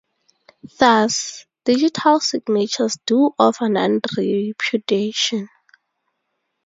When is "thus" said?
0.79-1.45